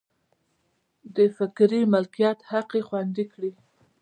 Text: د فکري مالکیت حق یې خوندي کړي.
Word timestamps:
د 1.15 1.17
فکري 1.37 1.81
مالکیت 1.93 2.39
حق 2.49 2.69
یې 2.77 2.81
خوندي 2.87 3.25
کړي. 3.33 3.51